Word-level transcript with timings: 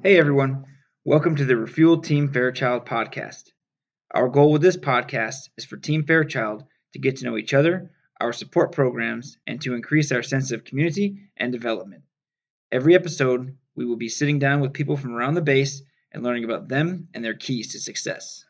Hey 0.00 0.18
everyone, 0.18 0.64
welcome 1.04 1.36
to 1.36 1.44
the 1.44 1.56
Refuel 1.56 2.00
Team 2.00 2.32
Fairchild 2.32 2.86
podcast. 2.86 3.52
Our 4.10 4.28
goal 4.28 4.50
with 4.50 4.60
this 4.60 4.76
podcast 4.76 5.50
is 5.56 5.64
for 5.64 5.76
Team 5.76 6.04
Fairchild 6.04 6.64
to 6.94 6.98
get 6.98 7.16
to 7.18 7.24
know 7.24 7.36
each 7.36 7.54
other, 7.54 7.92
our 8.20 8.32
support 8.32 8.72
programs, 8.72 9.38
and 9.46 9.60
to 9.60 9.74
increase 9.74 10.10
our 10.10 10.24
sense 10.24 10.50
of 10.50 10.64
community 10.64 11.28
and 11.36 11.52
development. 11.52 12.02
Every 12.72 12.96
episode, 12.96 13.56
we 13.76 13.84
will 13.84 13.96
be 13.96 14.08
sitting 14.08 14.40
down 14.40 14.60
with 14.60 14.72
people 14.72 14.96
from 14.96 15.14
around 15.14 15.34
the 15.34 15.40
base 15.40 15.82
and 16.10 16.24
learning 16.24 16.44
about 16.44 16.66
them 16.66 17.06
and 17.14 17.24
their 17.24 17.34
keys 17.34 17.70
to 17.72 17.78
success. 17.78 18.44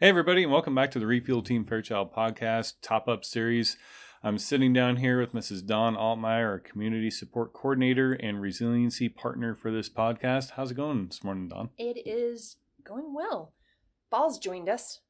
Hey, 0.00 0.08
everybody, 0.10 0.42
and 0.42 0.52
welcome 0.52 0.74
back 0.74 0.90
to 0.90 0.98
the 0.98 1.06
Refuel 1.06 1.42
Team 1.42 1.64
Fairchild 1.64 2.12
podcast 2.12 2.74
top 2.82 3.08
up 3.08 3.24
series. 3.24 3.78
I'm 4.26 4.38
sitting 4.38 4.72
down 4.72 4.96
here 4.96 5.20
with 5.20 5.34
Mrs. 5.34 5.66
Dawn 5.66 5.96
Altmeyer, 5.96 6.48
our 6.48 6.58
community 6.58 7.10
support 7.10 7.52
coordinator 7.52 8.14
and 8.14 8.40
resiliency 8.40 9.10
partner 9.10 9.54
for 9.54 9.70
this 9.70 9.90
podcast. 9.90 10.52
How's 10.52 10.70
it 10.70 10.76
going 10.76 11.08
this 11.08 11.22
morning, 11.22 11.50
Dawn? 11.50 11.68
It 11.76 12.08
is 12.08 12.56
going 12.82 13.12
well. 13.12 13.52
Balls 14.10 14.38
joined 14.38 14.70
us. 14.70 15.00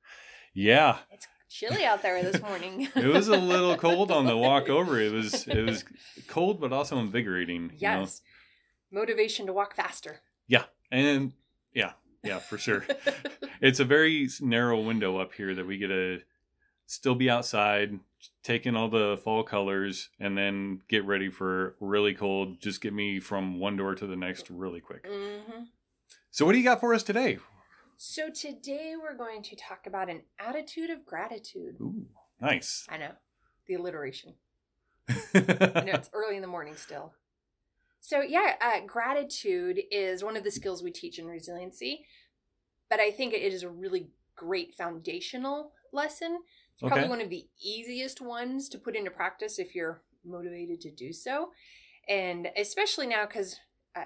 Yeah, 0.53 0.99
It's 1.13 1.29
chilly 1.49 1.85
out 1.85 2.03
there 2.03 2.25
this 2.25 2.43
morning. 2.43 2.89
it 2.97 3.07
was 3.07 3.29
a 3.29 3.37
little 3.37 3.77
cold 3.77 4.11
on 4.11 4.27
the 4.27 4.37
walk 4.37 4.69
over. 4.69 4.99
It 5.01 5.13
was 5.13 5.47
it 5.47 5.63
was 5.65 5.85
cold, 6.27 6.61
but 6.61 6.73
also 6.73 6.99
invigorating. 6.99 7.63
you 7.63 7.69
know? 7.69 8.01
yes. 8.01 8.21
Motivation 8.91 9.47
to 9.47 9.53
walk 9.53 9.77
faster. 9.77 10.23
Yeah, 10.49 10.65
and 10.91 11.35
yeah, 11.73 11.93
yeah, 12.25 12.41
for 12.41 12.59
sure. 12.59 12.85
it's 13.61 13.79
a 13.79 13.85
very 13.85 14.29
narrow 14.41 14.81
window 14.81 15.19
up 15.19 15.35
here 15.35 15.55
that 15.55 15.69
we 15.69 15.79
get 15.79 15.89
to 15.89 16.19
still 16.87 17.15
be 17.15 17.31
outside, 17.31 17.99
take 18.43 18.67
in 18.67 18.77
all 18.77 18.89
the 18.89 19.19
fall 19.23 19.43
colors, 19.43 20.11
and 20.19 20.37
then 20.37 20.81
get 20.89 21.05
ready 21.05 21.29
for 21.29 21.77
really 21.81 22.15
cold. 22.15 22.61
Just 22.61 22.81
get 22.81 22.93
me 22.93 23.21
from 23.21 23.59
one 23.59 23.77
door 23.77 23.95
to 23.95 24.07
the 24.07 24.17
next 24.17 24.51
really 24.51 24.81
quick. 24.81 25.07
hmm 25.09 25.65
So, 26.31 26.45
what 26.45 26.53
do 26.53 26.59
you 26.59 26.65
got 26.65 26.81
for 26.81 26.95
us 26.95 27.03
today? 27.03 27.39
So 27.97 28.29
today 28.29 28.95
we're 29.01 29.17
going 29.17 29.43
to 29.45 29.57
talk 29.57 29.87
about 29.87 30.11
an 30.11 30.23
attitude 30.39 30.91
of 30.91 31.07
gratitude. 31.07 31.77
Ooh, 31.81 32.07
nice. 32.41 32.87
I 32.89 32.97
know. 32.97 33.13
The 33.67 33.75
alliteration. 33.75 34.35
I 35.09 35.85
know 35.85 35.93
it's 35.95 36.11
early 36.13 36.37
in 36.37 36.43
the 36.43 36.49
morning 36.49 36.75
still. 36.77 37.15
So 38.01 38.21
yeah, 38.21 38.57
uh, 38.61 38.81
gratitude 38.87 39.81
is 39.91 40.23
one 40.23 40.37
of 40.37 40.45
the 40.45 40.51
skills 40.51 40.83
we 40.83 40.91
teach 40.91 41.19
in 41.19 41.27
resiliency, 41.27 42.05
but 42.91 43.01
I 43.01 43.11
think 43.11 43.33
it 43.33 43.41
is 43.41 43.63
a 43.63 43.71
really 43.71 44.09
great 44.37 44.75
foundational 44.75 45.73
lesson. 45.93 46.41
It's 46.75 46.81
probably 46.83 47.01
Okay. 47.01 47.09
one 47.09 47.21
of 47.21 47.31
the 47.31 47.47
easiest 47.63 48.21
ones 48.21 48.69
to 48.71 48.79
put 48.79 48.97
into 48.97 49.11
practice 49.11 49.59
if 49.59 49.75
you're 49.75 50.03
motivated 50.25 50.81
to 50.83 50.91
do 50.91 51.13
so, 51.13 51.51
and 52.09 52.49
especially 52.57 53.07
now 53.07 53.27
because. 53.27 53.59
Uh, 53.97 54.05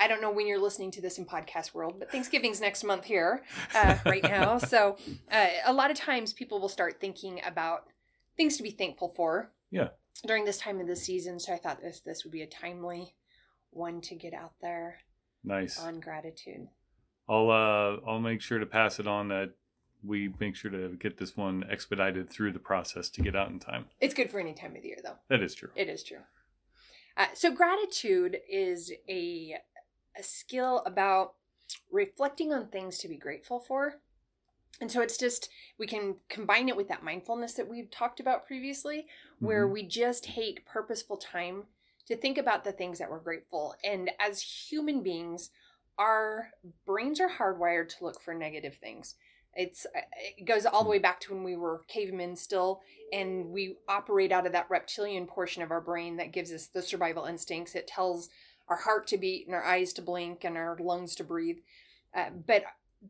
I 0.00 0.06
don't 0.06 0.20
know 0.22 0.30
when 0.30 0.46
you're 0.46 0.60
listening 0.60 0.92
to 0.92 1.00
this 1.02 1.18
in 1.18 1.26
podcast 1.26 1.74
world, 1.74 1.96
but 1.98 2.12
Thanksgiving's 2.12 2.60
next 2.60 2.84
month 2.84 3.04
here, 3.04 3.42
uh, 3.74 3.98
right 4.06 4.22
now. 4.22 4.56
So, 4.68 4.96
uh, 5.28 5.46
a 5.66 5.72
lot 5.72 5.90
of 5.90 5.96
times 5.96 6.32
people 6.32 6.60
will 6.60 6.68
start 6.68 7.00
thinking 7.00 7.40
about 7.44 7.88
things 8.36 8.56
to 8.58 8.62
be 8.62 8.70
thankful 8.70 9.12
for 9.16 9.50
Yeah. 9.72 9.88
during 10.24 10.44
this 10.44 10.58
time 10.58 10.78
of 10.80 10.86
the 10.86 10.94
season. 10.94 11.40
So 11.40 11.52
I 11.52 11.56
thought 11.58 11.80
this 11.80 12.00
this 12.00 12.22
would 12.22 12.30
be 12.32 12.42
a 12.42 12.46
timely 12.46 13.16
one 13.70 14.00
to 14.02 14.14
get 14.14 14.34
out 14.34 14.52
there 14.60 15.00
nice. 15.42 15.80
on 15.80 15.98
gratitude. 15.98 16.68
I'll 17.28 17.50
uh 17.50 17.96
I'll 18.08 18.20
make 18.20 18.40
sure 18.40 18.60
to 18.60 18.66
pass 18.66 19.00
it 19.00 19.08
on 19.08 19.26
that 19.28 19.52
we 20.04 20.32
make 20.38 20.56
sure 20.56 20.70
to 20.70 20.96
get 20.96 21.18
this 21.18 21.36
one 21.36 21.64
expedited 21.68 22.30
through 22.30 22.52
the 22.52 22.58
process 22.58 23.08
to 23.10 23.22
get 23.22 23.34
out 23.36 23.50
in 23.50 23.58
time. 23.58 23.86
It's 24.00 24.14
good 24.14 24.30
for 24.30 24.38
any 24.40 24.54
time 24.54 24.76
of 24.76 24.82
the 24.82 24.88
year, 24.88 24.98
though. 25.02 25.16
That 25.28 25.42
is 25.42 25.54
true. 25.54 25.70
It 25.74 25.88
is 25.88 26.02
true. 26.02 26.18
Uh, 27.16 27.26
so 27.34 27.50
gratitude 27.50 28.38
is 28.48 28.92
a 29.08 29.56
a 30.16 30.22
skill 30.22 30.82
about 30.84 31.34
reflecting 31.92 32.52
on 32.52 32.68
things 32.68 32.98
to 32.98 33.08
be 33.08 33.16
grateful 33.16 33.60
for. 33.60 34.00
And 34.80 34.90
so 34.90 35.00
it's 35.00 35.16
just 35.18 35.48
we 35.78 35.86
can 35.86 36.16
combine 36.28 36.68
it 36.68 36.76
with 36.76 36.88
that 36.88 37.04
mindfulness 37.04 37.54
that 37.54 37.68
we've 37.68 37.90
talked 37.90 38.20
about 38.20 38.46
previously, 38.46 39.06
where 39.38 39.66
Mhm. 39.66 39.72
we 39.72 39.82
just 39.84 40.24
take 40.24 40.64
purposeful 40.66 41.16
time 41.16 41.66
to 42.06 42.16
think 42.16 42.38
about 42.38 42.64
the 42.64 42.72
things 42.72 42.98
that 42.98 43.10
we're 43.10 43.18
grateful. 43.20 43.74
And 43.84 44.10
as 44.18 44.40
human 44.70 45.02
beings, 45.02 45.50
our 45.98 46.52
brains 46.86 47.20
are 47.20 47.28
hardwired 47.28 47.88
to 47.90 48.04
look 48.04 48.20
for 48.20 48.34
negative 48.34 48.76
things. 48.76 49.16
It's 49.54 49.86
it 50.38 50.44
goes 50.44 50.66
all 50.66 50.84
the 50.84 50.90
way 50.90 50.98
back 50.98 51.20
to 51.20 51.34
when 51.34 51.42
we 51.42 51.56
were 51.56 51.82
cavemen 51.88 52.36
still, 52.36 52.80
and 53.12 53.46
we 53.46 53.76
operate 53.88 54.32
out 54.32 54.46
of 54.46 54.52
that 54.52 54.70
reptilian 54.70 55.26
portion 55.26 55.62
of 55.62 55.70
our 55.70 55.80
brain 55.80 56.16
that 56.18 56.32
gives 56.32 56.52
us 56.52 56.66
the 56.66 56.82
survival 56.82 57.24
instincts. 57.24 57.74
It 57.74 57.86
tells 57.86 58.28
our 58.68 58.76
heart 58.76 59.06
to 59.08 59.18
beat 59.18 59.46
and 59.46 59.54
our 59.54 59.64
eyes 59.64 59.92
to 59.94 60.02
blink 60.02 60.44
and 60.44 60.56
our 60.56 60.76
lungs 60.78 61.14
to 61.16 61.24
breathe. 61.24 61.58
Uh, 62.14 62.30
but 62.46 62.64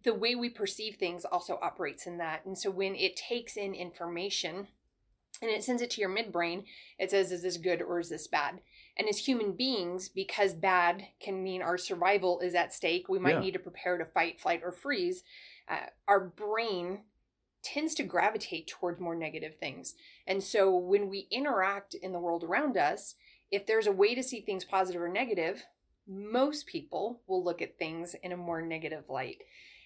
the 0.04 0.14
way 0.14 0.34
we 0.34 0.50
perceive 0.50 0.96
things 0.96 1.24
also 1.24 1.58
operates 1.62 2.06
in 2.06 2.18
that. 2.18 2.44
And 2.46 2.56
so 2.56 2.70
when 2.70 2.94
it 2.94 3.16
takes 3.16 3.56
in 3.56 3.74
information 3.74 4.68
and 5.40 5.50
it 5.50 5.64
sends 5.64 5.82
it 5.82 5.90
to 5.90 6.00
your 6.00 6.10
midbrain, 6.10 6.64
it 6.98 7.10
says, 7.10 7.32
is 7.32 7.42
this 7.42 7.56
good 7.56 7.82
or 7.82 7.98
is 7.98 8.08
this 8.08 8.26
bad? 8.26 8.60
And 8.98 9.08
as 9.08 9.18
human 9.18 9.52
beings, 9.52 10.08
because 10.08 10.54
bad 10.54 11.06
can 11.20 11.42
mean 11.42 11.62
our 11.62 11.78
survival 11.78 12.40
is 12.40 12.54
at 12.54 12.74
stake, 12.74 13.08
we 13.08 13.20
might 13.20 13.36
Yeah. 13.36 13.40
need 13.40 13.52
to 13.52 13.60
prepare 13.60 13.96
to 13.96 14.04
fight, 14.04 14.40
flight, 14.40 14.62
or 14.64 14.72
freeze. 14.72 15.22
Uh, 15.68 15.86
our 16.08 16.20
brain 16.20 17.04
tends 17.62 17.94
to 17.94 18.02
gravitate 18.02 18.66
towards 18.66 19.00
more 19.00 19.14
negative 19.14 19.56
things. 19.56 19.94
And 20.26 20.42
so 20.42 20.74
when 20.74 21.08
we 21.08 21.28
interact 21.30 21.94
in 21.94 22.12
the 22.12 22.20
world 22.20 22.42
around 22.42 22.76
us, 22.76 23.14
if 23.50 23.66
there's 23.66 23.86
a 23.86 23.92
way 23.92 24.14
to 24.14 24.22
see 24.22 24.40
things 24.40 24.64
positive 24.64 25.00
or 25.00 25.08
negative, 25.08 25.64
most 26.06 26.66
people 26.66 27.22
will 27.26 27.44
look 27.44 27.62
at 27.62 27.78
things 27.78 28.14
in 28.14 28.32
a 28.32 28.36
more 28.36 28.62
negative 28.62 29.08
light. 29.08 29.42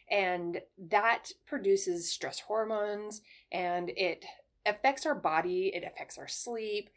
And 0.09 0.63
that 0.79 1.33
produces 1.47 2.11
stress 2.11 2.41
hormones 2.41 3.23
and 3.51 3.91
it 3.91 4.25
affects 4.65 5.07
our 5.07 5.15
body, 5.15 5.73
it 5.75 5.85
affects 5.85 6.19
our 6.19 6.29
sleep, 6.29 6.91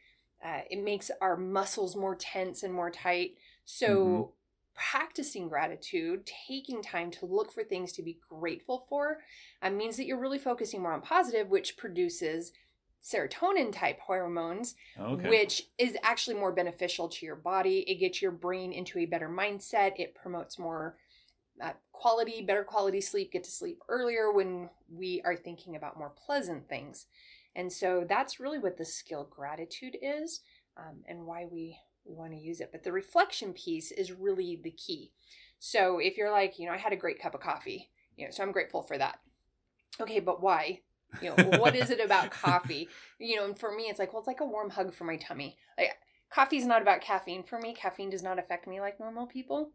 uh, 0.45 0.61
it 0.71 0.83
makes 0.83 1.11
our 1.21 1.37
muscles 1.37 1.97
more 1.97 2.15
tense 2.15 2.63
and 2.63 2.73
more 2.73 2.91
tight. 2.91 3.37
So, 3.65 3.95
Mhm. 3.95 4.33
practicing 4.75 5.49
gratitude, 5.49 6.25
taking 6.47 6.83
time 6.83 7.11
to 7.11 7.25
look 7.25 7.51
for 7.51 7.63
things 7.63 7.93
to 7.93 8.03
be 8.03 8.19
grateful 8.29 8.85
for, 8.89 9.19
uh, 9.63 9.71
means 9.71 9.97
that 9.97 10.05
you're 10.05 10.19
really 10.19 10.39
focusing 10.39 10.81
more 10.81 10.93
on 10.93 11.01
positive, 11.01 11.49
which 11.49 11.77
produces 11.77 12.53
serotonin 13.03 13.71
type 13.73 13.99
hormones, 14.01 14.75
Okay. 14.99 15.29
which 15.29 15.69
is 15.77 15.97
actually 16.03 16.35
more 16.37 16.53
beneficial 16.53 17.09
to 17.09 17.25
your 17.25 17.37
body. 17.37 17.79
It 17.89 17.95
gets 17.95 18.21
your 18.21 18.31
brain 18.31 18.73
into 18.73 18.99
a 18.99 19.05
better 19.05 19.29
mindset. 19.29 19.93
It 19.99 20.15
promotes 20.15 20.59
more 20.59 20.97
uh, 21.61 21.73
quality, 21.93 22.41
better 22.41 22.63
quality 22.63 23.01
sleep, 23.01 23.31
get 23.31 23.43
to 23.45 23.51
sleep 23.51 23.79
earlier 23.89 24.31
when 24.31 24.69
we 24.89 25.21
are 25.25 25.37
thinking 25.37 25.75
about 25.75 25.97
more 25.97 26.11
pleasant 26.25 26.67
things. 26.67 27.07
And 27.55 27.71
so 27.71 28.05
that's 28.07 28.39
really 28.39 28.59
what 28.59 28.77
the 28.77 28.85
skill 28.85 29.27
gratitude 29.29 29.97
is 30.01 30.41
um, 30.77 31.03
and 31.07 31.25
why 31.25 31.45
we, 31.49 31.77
we 32.05 32.13
want 32.13 32.31
to 32.33 32.37
use 32.37 32.59
it. 32.59 32.69
But 32.71 32.83
the 32.83 32.91
reflection 32.91 33.53
piece 33.53 33.91
is 33.91 34.11
really 34.11 34.59
the 34.61 34.71
key. 34.71 35.11
So 35.59 35.99
if 35.99 36.17
you're 36.17 36.31
like, 36.31 36.59
you 36.59 36.67
know, 36.67 36.73
I 36.73 36.77
had 36.77 36.93
a 36.93 36.97
great 36.97 37.21
cup 37.21 37.33
of 37.33 37.41
coffee, 37.41 37.89
you 38.17 38.25
know, 38.25 38.31
so 38.31 38.43
I'm 38.43 38.51
grateful 38.51 38.81
for 38.81 38.97
that. 38.97 39.19
Okay, 39.99 40.19
but 40.19 40.41
why? 40.41 40.81
You 41.21 41.29
know, 41.29 41.57
what 41.59 41.75
is 41.75 41.89
it 41.89 42.03
about 42.03 42.31
coffee? 42.31 42.89
You 43.17 43.37
know, 43.37 43.45
and 43.45 43.57
for 43.57 43.73
me, 43.73 43.83
it's 43.83 43.97
like, 43.97 44.11
well, 44.11 44.19
it's 44.19 44.27
like 44.27 44.41
a 44.41 44.45
warm 44.45 44.69
hug 44.69 44.93
for 44.93 45.05
my 45.05 45.15
tummy. 45.15 45.57
Like, 45.77 45.97
coffee's 46.29 46.65
not 46.65 46.81
about 46.81 46.99
caffeine 46.99 47.43
for 47.43 47.57
me. 47.57 47.73
Caffeine 47.73 48.09
does 48.09 48.21
not 48.21 48.37
affect 48.37 48.67
me 48.67 48.81
like 48.81 48.99
normal 48.99 49.25
people. 49.25 49.71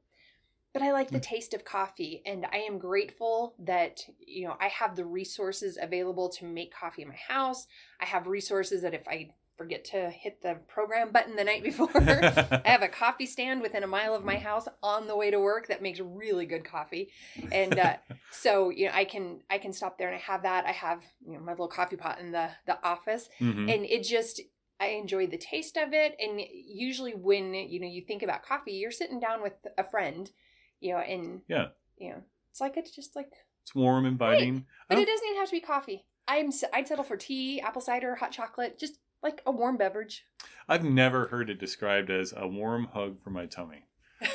But 0.73 0.83
I 0.83 0.93
like 0.93 1.11
the 1.11 1.19
taste 1.21 1.53
of 1.53 1.65
coffee, 1.65 2.23
and 2.25 2.47
I 2.53 2.59
am 2.59 2.79
grateful 2.79 3.55
that, 3.59 4.03
you 4.25 4.47
know, 4.47 4.57
I 4.61 4.69
have 4.69 4.95
the 4.95 5.05
resources 5.05 5.77
available 5.81 6.29
to 6.31 6.45
make 6.45 6.73
coffee 6.73 7.03
in 7.03 7.09
my 7.09 7.17
house. 7.17 7.67
I 8.01 8.05
have 8.05 8.29
resources 8.29 8.83
that 8.83 8.95
if 8.95 9.07
I 9.09 9.31
forget 9.57 9.85
to 9.85 10.09
hit 10.11 10.41
the 10.41 10.57
program 10.69 11.11
button 11.11 11.35
the 11.37 11.45
night 11.45 11.65
before, 11.65 11.91
I 11.95 12.63
have 12.65 12.83
a 12.83 12.89
coffee 12.89 13.27
stand 13.27 13.63
within 13.63 13.83
a 13.83 13.87
mile 13.89 14.15
of 14.15 14.25
my 14.25 14.37
house 14.37 14.69
on 14.83 15.07
the 15.07 15.17
way 15.17 15.31
to 15.31 15.41
work 15.41 15.67
that 15.69 15.83
makes 15.83 16.01
really 16.01 16.47
good 16.47 16.65
coffee. 16.65 17.11
And 17.53 17.79
uh, 17.79 17.97
so, 18.31 18.71
you 18.71 18.87
know, 18.87 18.93
I 18.95 19.05
can 19.05 19.41
I 19.51 19.59
can 19.59 19.73
stop 19.73 19.99
there 19.99 20.07
and 20.09 20.17
I 20.17 20.21
have 20.21 20.45
that. 20.45 20.65
I 20.67 20.73
have, 20.73 21.03
you 21.27 21.35
know, 21.35 21.41
my 21.41 21.53
little 21.53 21.69
coffee 21.69 21.97
pot 21.97 22.21
in 22.21 22.31
the 22.33 22.49
the 22.67 22.79
office 22.87 23.29
Mhm. 23.41 23.71
and 23.75 23.85
it 23.85 24.03
just 24.05 24.41
I 24.79 24.87
enjoy 24.91 25.27
the 25.27 25.37
taste 25.37 25.77
of 25.77 25.93
it. 25.93 26.17
And 26.19 26.41
usually 26.41 27.13
when 27.13 27.53
you 27.55 27.81
know 27.81 27.87
you 27.87 28.03
think 28.03 28.23
about 28.23 28.43
coffee, 28.43 28.73
you're 28.73 28.91
sitting 28.91 29.21
down 29.21 29.43
with 29.43 29.53
a 29.77 29.85
friend, 29.85 30.31
you 30.81 30.93
know, 30.93 30.99
and 30.99 31.43
Yeah. 31.49 31.69
you 31.97 32.11
know, 32.11 32.23
it's 32.51 32.61
like 32.61 32.77
it's 32.77 32.91
just 32.95 33.15
like, 33.17 33.31
It's 33.63 33.75
warm, 33.75 34.07
inviting. 34.07 34.67
I 34.89 34.95
but 34.95 34.99
it 34.99 35.07
doesn't 35.07 35.27
even 35.27 35.39
have 35.39 35.49
to 35.49 35.57
be 35.57 35.61
coffee. 35.61 36.05
I'm 36.29 36.51
I'd 36.73 36.89
settle 36.89 37.05
for 37.05 37.17
tea, 37.17 37.61
apple 37.61 37.81
cider, 37.83 38.15
hot 38.17 38.33
chocolate, 38.33 38.79
just 38.79 38.99
like 39.23 39.43
a 39.47 39.51
warm 39.51 39.77
beverage. 39.77 40.25
I've 40.69 40.85
never 40.85 41.27
heard 41.29 41.51
it 41.51 41.59
described 41.61 42.11
as 42.11 42.33
a 42.37 42.47
warm 42.49 42.87
hug 42.93 43.21
for 43.21 43.31
my 43.31 43.47
tummy. 43.47 43.85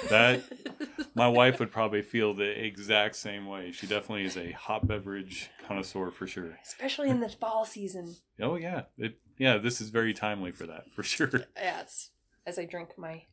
That- 0.10 0.44
My 1.18 1.30
wife 1.30 1.60
would 1.62 1.72
probably 1.72 2.02
feel 2.02 2.34
the 2.34 2.50
exact 2.66 3.16
same 3.16 3.46
way. 3.48 3.72
She 3.72 3.88
definitely 3.88 4.26
is 4.26 4.36
a 4.36 4.52
hot 4.52 4.86
beverage 4.86 5.50
connoisseur 5.66 6.12
for 6.12 6.28
sure. 6.28 6.58
especially 6.62 7.10
in 7.10 7.22
the 7.22 7.30
fall 7.30 7.64
season. 7.64 8.18
Oh 8.42 8.56
yeah, 8.56 8.84
it 8.98 9.18
yeah. 9.38 9.58
This 9.58 9.80
is 9.80 9.92
very 9.92 10.14
timely 10.14 10.52
for 10.52 10.66
that 10.68 10.92
for 10.92 11.04
sure. 11.04 11.32
Yes, 11.56 12.10
as 12.46 12.60
I 12.60 12.66
drink 12.66 12.98
my 12.98 13.24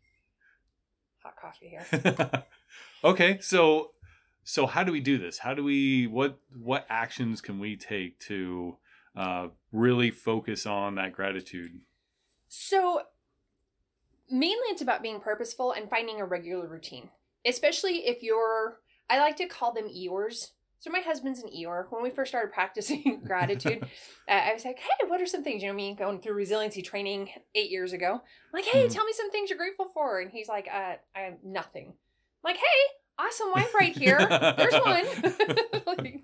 hot 1.22 1.36
coffee 1.36 1.68
here. 1.68 2.44
okay, 3.04 3.38
so 3.40 3.92
so 4.44 4.66
how 4.66 4.82
do 4.84 4.92
we 4.92 5.00
do 5.00 5.18
this? 5.18 5.38
How 5.38 5.54
do 5.54 5.62
we 5.64 6.06
what 6.06 6.38
what 6.60 6.86
actions 6.88 7.40
can 7.40 7.58
we 7.58 7.76
take 7.76 8.18
to 8.20 8.76
uh, 9.16 9.48
really 9.72 10.10
focus 10.10 10.66
on 10.66 10.96
that 10.96 11.12
gratitude? 11.12 11.80
So 12.48 13.02
mainly 14.30 14.66
it's 14.68 14.82
about 14.82 15.02
being 15.02 15.20
purposeful 15.20 15.72
and 15.72 15.88
finding 15.88 16.20
a 16.20 16.24
regular 16.24 16.66
routine, 16.66 17.10
especially 17.46 18.06
if 18.06 18.22
you're. 18.22 18.78
I 19.10 19.18
like 19.18 19.36
to 19.36 19.46
call 19.46 19.74
them 19.74 19.88
Eeyores. 19.88 20.52
So 20.82 20.90
my 20.90 20.98
husband's 20.98 21.40
an 21.40 21.48
Eeyore. 21.48 21.86
When 21.90 22.02
we 22.02 22.10
first 22.10 22.32
started 22.32 22.52
practicing 22.52 23.22
gratitude, 23.26 23.84
uh, 24.28 24.32
I 24.32 24.52
was 24.52 24.64
like, 24.64 24.80
"Hey, 24.80 25.06
what 25.06 25.20
are 25.20 25.26
some 25.26 25.44
things?" 25.44 25.62
You 25.62 25.68
know, 25.68 25.74
me 25.74 25.94
going 25.94 26.20
through 26.20 26.34
resiliency 26.34 26.82
training 26.82 27.30
eight 27.54 27.70
years 27.70 27.92
ago. 27.92 28.14
I'm 28.14 28.20
like, 28.52 28.64
"Hey, 28.64 28.88
Mhm. 28.88 28.92
tell 28.92 29.04
me 29.04 29.12
some 29.12 29.30
things 29.30 29.48
you're 29.48 29.58
grateful 29.58 29.90
for," 29.94 30.20
and 30.20 30.28
he's 30.32 30.48
like, 30.48 30.66
uh, 30.66 30.96
"I 31.14 31.20
have 31.20 31.38
nothing." 31.44 31.90
I'm 31.90 31.94
like, 32.50 32.56
"Hey, 32.56 32.80
awesome 33.16 33.52
wife 33.52 33.72
right 33.74 33.92
here. 33.94 34.34
There's 34.58 34.76
one." 34.76 35.04
Like, 35.84 36.22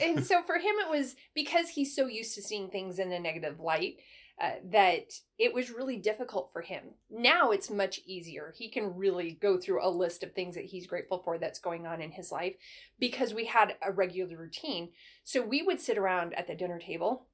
and 0.00 0.22
so 0.22 0.42
for 0.42 0.56
him, 0.58 0.74
it 0.78 0.88
was 0.90 1.16
because 1.34 1.68
he's 1.68 1.94
so 1.96 2.06
used 2.06 2.34
to 2.34 2.42
seeing 2.42 2.70
things 2.70 2.98
in 2.98 3.12
a 3.12 3.18
negative 3.18 3.60
light 3.60 3.96
uh, 4.40 4.52
that 4.72 5.12
it 5.38 5.52
was 5.52 5.70
really 5.70 5.96
difficult 5.96 6.50
for 6.50 6.62
him. 6.62 6.82
Now 7.10 7.50
it's 7.50 7.68
much 7.68 8.00
easier. 8.06 8.54
He 8.56 8.70
can 8.70 8.96
really 8.96 9.32
go 9.32 9.58
through 9.58 9.86
a 9.86 9.90
list 9.90 10.22
of 10.22 10.32
things 10.32 10.54
that 10.54 10.64
he's 10.64 10.86
grateful 10.86 11.20
for 11.22 11.36
that's 11.36 11.58
going 11.58 11.86
on 11.86 12.00
in 12.00 12.10
his 12.10 12.32
life 12.32 12.54
because 12.98 13.34
we 13.34 13.44
had 13.44 13.74
a 13.82 13.92
regular 13.92 14.38
routine. 14.38 14.90
So 15.24 15.42
we 15.42 15.62
would 15.62 15.78
sit 15.78 15.98
around 15.98 16.32
at 16.34 16.46
the 16.46 16.54
dinner 16.54 16.78
table, 16.78 17.26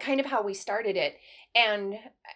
kind 0.00 0.18
of 0.18 0.26
how 0.26 0.42
we 0.42 0.52
started 0.52 0.96
it. 0.96 1.16
And 1.54 1.94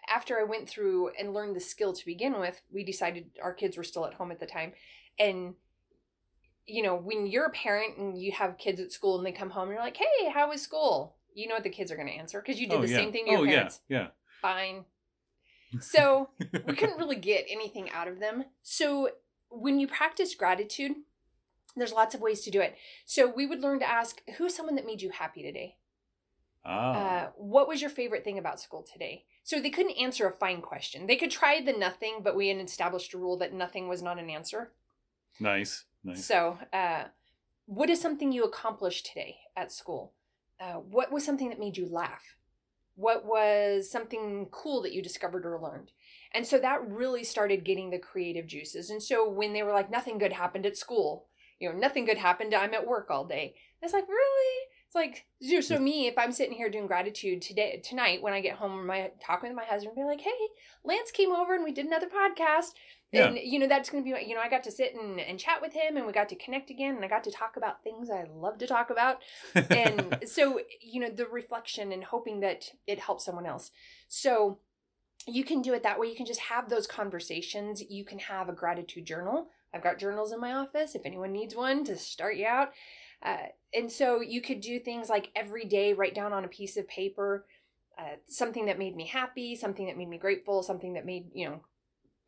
after 0.09 0.39
I 0.39 0.45
went 0.45 0.69
through 0.69 1.11
and 1.19 1.35
learned 1.35 1.57
the 1.57 1.61
skill 1.61 1.93
to 1.93 2.07
begin 2.07 2.39
with, 2.39 2.61
we 2.73 2.85
decided 2.85 3.31
our 3.43 3.55
kids 3.55 3.77
were 3.77 3.83
still 3.83 4.07
at 4.07 4.15
home 4.15 4.31
at 4.31 4.39
the 4.39 4.47
time. 4.47 4.73
And 5.19 5.55
you 6.67 6.83
know, 6.83 6.97
when 6.97 7.27
you're 7.27 7.47
a 7.47 7.51
parent 7.51 7.97
and 7.97 8.21
you 8.21 8.33
have 8.33 8.59
kids 8.59 8.81
at 8.81 8.93
school 8.93 9.17
and 9.17 9.27
they 9.27 9.33
come 9.33 9.51
home 9.51 9.71
you're 9.71 9.79
like, 9.79 9.97
hey, 9.97 10.31
how 10.33 10.49
was 10.51 10.63
school? 10.63 11.17
You 11.37 11.49
know 11.49 11.55
what 11.55 11.65
the 11.65 11.71
kids 11.71 11.93
are 11.93 11.97
going 11.97 12.09
to 12.09 12.15
answer 12.15 12.41
because 12.41 12.59
you 12.59 12.67
did 12.67 12.79
oh, 12.79 12.83
the 12.83 12.89
yeah. 12.89 12.97
same 12.97 13.13
thing 13.13 13.27
to 13.27 13.31
your 13.31 13.41
oh, 13.41 13.47
parents. 13.47 13.81
yeah, 13.89 14.09
Fine. 14.41 14.85
So 15.81 16.31
we 16.67 16.75
couldn't 16.75 16.97
really 16.97 17.17
get 17.17 17.45
anything 17.51 17.91
out 17.91 18.09
of 18.09 18.19
them. 18.21 18.45
So 18.63 19.11
when 19.51 19.79
you 19.79 19.87
practice 19.87 20.35
gratitude, 20.35 20.93
there's 21.77 21.93
lots 21.93 22.15
of 22.15 22.23
ways 22.23 22.41
to 22.43 22.51
do 22.51 22.61
it. 22.63 22.77
So 23.05 23.27
we 23.29 23.45
would 23.47 23.61
learn 23.61 23.81
to 23.81 23.89
ask, 23.89 24.23
who's 24.39 24.55
someone 24.55 24.77
that 24.77 24.87
made 24.87 25.03
you 25.03 25.11
happy 25.11 25.43
today? 25.43 25.77
ah, 26.65 26.95
Uh, 26.95 27.31
what 27.37 27.69
was 27.69 27.81
your 27.83 27.91
favorite 27.91 28.25
thing 28.25 28.39
about 28.39 28.61
school 28.61 28.83
today? 28.83 29.25
So 29.43 29.61
they 29.61 29.71
couldn't 29.71 29.99
answer 30.01 30.27
a 30.27 30.33
fine 30.33 30.63
question. 30.63 31.07
They 31.07 31.17
could 31.17 31.31
try 31.31 31.61
the 31.61 31.73
nothing, 31.73 32.21
but 32.23 32.37
we 32.37 32.49
had 32.49 32.59
established 32.59 33.13
a 33.13 33.19
rule 33.19 33.37
that 33.39 33.53
nothing 33.53 33.87
was 33.89 34.03
not 34.03 34.19
an 34.19 34.31
answer. 34.31 34.73
nice, 35.39 35.85
nice. 36.03 36.25
So, 36.25 36.59
uh, 36.73 37.05
what 37.67 37.91
is 37.91 38.01
something 38.01 38.33
you 38.33 38.45
accomplished 38.45 39.07
today 39.07 39.39
at 39.57 39.71
school? 39.73 40.15
Uh, 40.61 40.75
what 40.75 41.13
was 41.13 41.25
something 41.25 41.51
that 41.51 41.61
made 41.61 41.77
you 41.77 41.89
laugh? 41.89 42.37
What 42.95 43.27
was 43.27 43.91
something 43.91 44.49
cool 44.51 44.81
that 44.83 44.93
you 44.93 45.03
discovered 45.03 45.45
or 45.45 45.61
learned? 45.61 45.93
And 46.33 46.47
so 46.47 46.59
that 46.59 46.89
really 46.89 47.25
started 47.25 47.65
getting 47.65 47.91
the 47.91 47.99
creative 47.99 48.47
juices. 48.47 48.89
And 48.89 49.03
so 49.03 49.29
when 49.29 49.53
they 49.53 49.63
were 49.63 49.73
like, 49.73 49.91
nothing 49.91 50.17
good 50.19 50.33
happened 50.33 50.65
at 50.65 50.79
school, 50.79 51.27
you 51.61 51.71
know, 51.71 51.79
nothing 51.79 52.07
good 52.07 52.19
happened, 52.19 52.55
I'm 52.55 52.75
at 52.75 52.87
work 52.87 53.11
all 53.11 53.27
day. 53.27 53.55
It's 53.83 53.93
like, 53.93 54.09
really? 54.09 54.66
Like, 54.97 55.27
so- 55.61 55.79
me, 55.79 56.07
if 56.07 56.17
I'm 56.17 56.33
sitting 56.33 56.57
here 56.57 56.71
doing 56.71 56.87
gratitude 56.87 57.43
today, 57.43 57.83
tonight, 57.85 58.23
when 58.23 58.33
I 58.33 58.41
get 58.41 58.57
home, 58.57 58.87
my 58.87 59.11
talk 59.25 59.43
with 59.43 59.53
my 59.53 59.65
husband, 59.65 59.95
be 59.95 60.03
like, 60.05 60.23
hey, 60.23 60.31
Lance 60.85 61.11
came 61.11 61.33
over 61.33 61.55
and 61.55 61.63
we 61.63 61.71
did 61.71 61.85
another 61.85 62.09
podcast. 62.09 62.71
Yeah. 63.13 63.29
And, 63.29 63.39
you 63.39 63.59
know, 63.59 63.69
that's 63.69 63.91
going 63.91 64.03
to 64.03 64.11
be, 64.11 64.27
you 64.27 64.35
know, 64.35 64.41
I 64.41 64.49
got 64.49 64.65
to 64.65 64.71
sit 64.71 64.95
and, 64.95 65.21
and 65.21 65.39
chat 65.39 65.61
with 65.61 65.75
him 65.75 65.99
and 65.99 66.07
we 66.07 66.13
got 66.15 66.31
to 66.31 66.35
connect 66.35 66.71
again 66.71 66.97
and 66.97 67.05
I 67.05 67.09
got 67.09 67.25
to 67.25 67.31
talk 67.31 67.59
about 67.59 67.85
things 67.85 68.09
I 68.11 68.25
love 68.35 68.57
to 68.59 68.67
talk 68.67 68.89
about. 68.89 69.19
And 69.55 70.19
so, 70.27 70.61
you 70.81 71.01
know, 71.01 71.11
the 71.11 71.27
reflection 71.27 71.93
and 71.93 72.03
hoping 72.03 72.41
that 72.41 72.71
it 72.87 72.99
helps 72.99 73.27
someone 73.27 73.47
else. 73.47 73.71
So 74.09 74.61
you 75.27 75.45
can 75.45 75.61
do 75.61 75.75
it 75.75 75.83
that 75.83 76.01
way. 76.01 76.07
You 76.07 76.17
can 76.17 76.27
just 76.27 76.41
have 76.41 76.71
those 76.71 76.87
conversations. 76.87 77.83
You 77.89 78.05
can 78.05 78.19
have 78.19 78.49
a 78.49 78.55
gratitude 78.55 79.05
journal. 79.05 79.49
I've 79.75 79.83
got 79.83 79.99
journals 79.99 80.33
in 80.33 80.41
my 80.41 80.55
office 80.55 80.95
if 80.95 81.03
anyone 81.05 81.33
needs 81.33 81.55
one 81.55 81.85
to 81.85 81.97
start 81.97 82.37
you 82.37 82.47
out. 82.47 82.71
Uh, 83.23 83.49
and 83.75 83.91
so 83.91 84.21
you 84.21 84.41
could 84.41 84.61
do 84.61 84.79
things 84.79 85.09
like 85.09 85.31
every 85.35 85.65
day 85.65 85.93
write 85.93 86.15
down 86.15 86.33
on 86.33 86.45
a 86.45 86.49
piece 86.49 86.77
of 86.77 86.87
paper 86.89 87.45
uh, 87.99 88.17
something 88.27 88.67
that 88.67 88.79
made 88.79 88.95
me 88.95 89.07
happy, 89.07 89.57
something 89.57 89.87
that 89.87 89.97
made 89.97 90.09
me 90.09 90.19
grateful, 90.19 90.63
something 90.63 90.93
that 90.95 91.07
made, 91.07 91.31
you 91.33 91.49
know, 91.49 91.61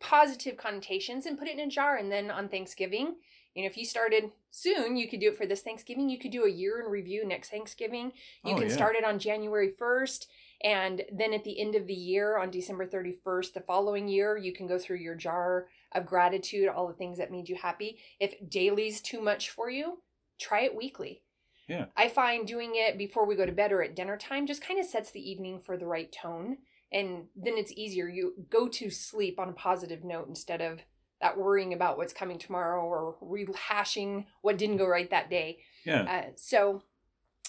positive 0.01 0.57
connotations 0.57 1.27
and 1.27 1.39
put 1.39 1.49
it 1.49 1.59
in 1.59 1.69
a 1.69 1.71
jar. 1.71 1.97
And 1.97 2.11
then 2.11 2.31
on 2.31 2.49
Thanksgiving, 2.49 3.17
you 3.55 3.63
know, 3.63 3.67
if 3.69 3.77
you 3.77 3.85
started 3.85 4.31
soon, 4.51 4.97
you 4.97 5.09
could 5.09 5.21
do 5.21 5.29
it 5.29 5.37
for 5.37 5.45
this 5.45 5.61
Thanksgiving. 5.61 6.09
You 6.09 6.19
could 6.19 6.31
do 6.31 6.45
a 6.45 6.51
year 6.51 6.81
in 6.81 6.91
review 6.91 7.27
next 7.27 7.51
Thanksgiving. 7.51 8.13
You 8.45 8.55
Oh, 8.55 8.59
can 8.59 8.69
yeah. 8.69 8.75
start 8.75 8.97
it 8.97 9.05
on 9.05 9.19
January 9.19 9.73
1st. 9.79 10.27
And 10.63 11.03
then 11.13 11.35
at 11.35 11.45
the 11.45 11.61
end 11.61 11.75
of 11.75 11.87
the 11.87 11.95
year, 11.95 12.39
on 12.39 12.51
December 12.51 12.87
31st, 12.87 13.53
the 13.53 13.61
following 13.61 14.09
year, 14.09 14.37
you 14.37 14.53
can 14.53 14.67
go 14.67 14.79
through 14.79 14.99
your 14.99 15.15
jar 15.15 15.69
of 15.93 16.07
gratitude, 16.07 16.69
all 16.69 16.89
the 16.89 16.95
things 16.95 17.19
that 17.19 17.31
made 17.31 17.49
you 17.49 17.57
happy. 17.57 17.99
If 18.19 18.35
daily's 18.49 19.01
too 19.03 19.21
much 19.21 19.51
for 19.51 19.69
you, 19.69 19.99
try 20.39 20.63
it 20.63 20.77
weekly. 20.77 21.23
Yeah. 21.69 21.87
I 21.97 22.09
find 22.09 22.47
doing 22.47 22.73
it 22.75 22.97
before 22.97 23.27
we 23.27 23.37
go 23.37 23.45
to 23.45 23.53
bed 23.53 23.73
or 23.73 23.83
at 23.83 23.95
dinner 23.95 24.17
time 24.17 24.47
just 24.47 24.63
kind 24.67 24.81
of 24.81 24.87
sets 24.87 25.11
the 25.11 25.31
evening 25.31 25.61
for 25.61 25.77
the 25.77 25.87
right 25.87 26.11
tone. 26.11 26.59
And 26.91 27.27
then 27.37 27.59
it's 27.59 27.73
easier. 27.73 28.09
You 28.09 28.33
go 28.49 28.69
to 28.69 28.89
sleep 28.89 29.39
on 29.39 29.51
a 29.51 29.53
positive 29.53 30.03
note 30.03 30.29
instead 30.29 30.63
of 30.63 30.81
that 31.21 31.37
worrying 31.37 31.75
about 31.75 31.99
what's 31.99 32.13
coming 32.13 32.39
tomorrow 32.39 32.83
or 32.83 33.17
rehashing 33.23 34.25
what 34.41 34.57
didn't 34.57 34.79
go 34.79 34.87
right 34.87 35.11
that 35.11 35.29
day. 35.29 35.59
yeah. 35.85 36.03
Uh, 36.03 36.31
so 36.37 36.83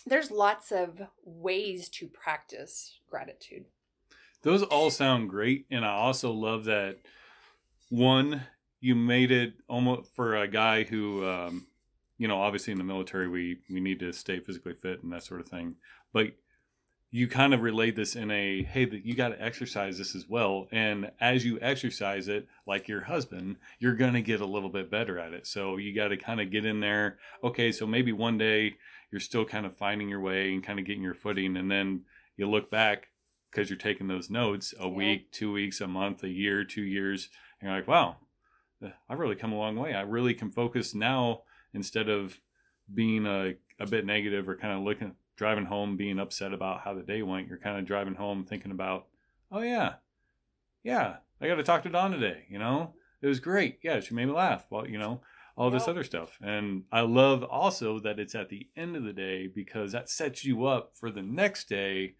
there's 0.06 0.32
lots 0.32 0.72
of 0.72 1.02
ways 1.24 1.88
to 1.90 2.08
practice 2.08 3.00
gratitude. 3.10 3.66
Those 4.42 4.64
all 4.64 4.90
sound 4.90 5.30
great, 5.30 5.66
and 5.70 5.86
I 5.86 5.90
also 5.92 6.32
love 6.32 6.66
that 6.66 7.00
one 7.90 8.44
you 8.80 8.96
made 8.96 9.32
it 9.32 9.54
almost 9.68 10.10
for 10.16 10.38
a 10.38 10.48
guy 10.48 10.84
who, 10.84 11.28
um, 11.28 11.68
you 12.20 12.28
know, 12.28 12.40
obviously 12.40 12.72
in 12.72 12.78
the 12.78 12.84
military 12.84 13.28
we 13.28 13.62
we 13.72 13.80
need 13.80 14.00
to 14.02 14.14
stay 14.14 14.40
physically 14.40 14.76
fit 14.76 15.02
and 15.02 15.12
that 15.12 15.24
sort 15.24 15.42
of 15.42 15.48
thing, 15.48 15.76
but 16.14 16.28
you 17.12 17.28
kind 17.28 17.56
of 17.56 17.62
relate 17.62 17.96
this 17.96 18.16
in 18.16 18.30
a 18.30 18.62
hey 18.64 18.86
that 18.86 19.04
you 19.04 19.16
got 19.16 19.30
to 19.30 19.42
exercise 19.44 19.98
this 19.98 20.16
as 20.16 20.28
well. 20.30 20.68
And 20.72 21.10
as 21.20 21.44
you 21.44 21.58
exercise 21.60 22.28
it 22.28 22.48
like 22.68 22.88
your 22.88 23.02
husband 23.06 23.56
you're 23.80 23.96
going 23.96 24.14
to 24.14 24.22
get 24.22 24.42
a 24.42 24.46
little 24.46 24.70
bit 24.70 24.92
better 24.92 25.18
at 25.18 25.34
it. 25.34 25.48
So 25.48 25.78
you 25.78 25.96
got 25.96 26.10
to 26.10 26.18
kind 26.18 26.40
of 26.40 26.52
get 26.52 26.66
in 26.66 26.82
there. 26.82 27.18
Okay 27.44 27.72
so 27.72 27.88
maybe 27.88 28.12
one 28.12 28.38
day 28.38 28.76
you're 29.12 29.20
still 29.22 29.44
kind 29.46 29.66
of 29.66 29.76
finding 29.76 30.08
your 30.08 30.20
way 30.20 30.54
and 30.54 30.64
kind 30.64 30.78
of 30.78 30.86
getting 30.86 31.02
your 31.02 31.16
footing 31.16 31.58
and 31.58 31.72
then 31.72 32.04
you 32.38 32.48
look 32.48 32.70
back 32.70 33.08
because 33.50 33.72
you're 33.72 33.80
taking 33.80 34.08
those 34.08 34.30
notes 34.30 34.76
a 34.80 34.84
Yeah. 34.84 34.94
week 34.94 35.32
two 35.32 35.52
weeks 35.52 35.82
a 35.82 35.88
month 35.88 36.24
a 36.24 36.30
year 36.30 36.64
two 36.64 36.84
years 36.84 37.30
and 37.60 37.68
you're 37.70 37.76
like 37.80 37.88
wow 37.88 38.18
eh, 38.84 38.92
i've 39.10 39.18
really 39.20 39.36
come 39.36 39.52
a 39.52 39.58
long 39.58 39.76
way. 39.78 39.96
I 39.96 40.02
really 40.02 40.36
can 40.36 40.52
focus 40.52 40.94
now 40.94 41.42
instead 41.74 42.10
of 42.10 42.40
being 42.94 43.26
a, 43.26 43.54
a 43.80 43.86
bit 43.88 44.06
negative 44.06 44.48
or 44.50 44.56
kind 44.56 44.78
of 44.78 44.84
looking 44.84 45.14
driving 45.38 45.66
home 45.66 45.96
being 45.96 46.20
upset 46.20 46.54
about 46.54 46.82
how 46.82 46.94
the 46.94 47.02
day 47.04 47.22
went 47.22 47.48
you're 47.48 47.58
kind 47.58 47.78
of 47.80 47.86
driving 47.86 48.16
home 48.16 48.44
thinking 48.46 48.72
about 48.72 49.08
oh 49.52 49.62
yeah. 49.62 49.94
Yeah 50.84 51.18
i 51.42 51.48
got 51.48 51.56
to 51.56 51.64
talk 51.64 51.84
to 51.84 51.90
Dawn 51.90 52.12
today 52.12 52.46
you 52.50 52.60
know? 52.60 52.94
It 53.22 53.28
was 53.28 53.40
great. 53.40 53.80
Yeah 53.84 54.00
she 54.00 54.14
made 54.14 54.26
me 54.26 54.34
laugh 54.34 54.66
well 54.70 54.88
you 54.88 54.98
know 54.98 55.22
all 55.56 55.70
this 55.70 55.84
Yep. 55.84 55.90
other 55.90 56.04
stuff. 56.04 56.38
And 56.42 56.84
i 56.92 57.02
love 57.02 57.44
also 57.44 58.00
that 58.00 58.20
it's 58.20 58.36
at 58.36 58.50
the 58.50 58.68
end 58.76 58.96
of 58.96 59.04
the 59.04 59.14
day 59.14 59.48
because 59.48 59.92
that 59.92 60.10
sets 60.10 60.44
you 60.46 60.66
up 60.66 60.92
for 60.96 61.12
the 61.12 61.22
next 61.22 61.70
day 61.70 62.16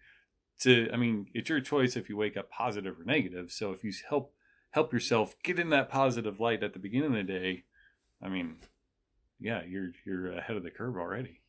to 0.60 0.88
i 0.92 0.96
mean 0.96 1.26
it's 1.34 1.48
your 1.48 1.60
choice 1.60 1.96
if 1.96 2.08
you 2.08 2.16
wake 2.16 2.36
up 2.36 2.50
positive 2.50 2.98
or 3.00 3.04
negative. 3.04 3.50
So 3.50 3.72
if 3.72 3.82
you 3.82 3.92
help 4.08 4.34
help 4.70 4.92
yourself 4.92 5.34
get 5.42 5.58
in 5.58 5.70
that 5.70 5.88
positive 5.88 6.38
light 6.38 6.62
at 6.62 6.72
the 6.74 6.78
beginning 6.78 7.16
of 7.18 7.26
the 7.26 7.32
day 7.32 7.64
i 8.22 8.28
mean 8.28 8.56
yeah 9.40 9.62
you're 9.66 9.90
you're 10.04 10.32
ahead 10.32 10.56
of 10.56 10.62
the 10.62 10.70
curve 10.70 10.96
already 10.96 11.40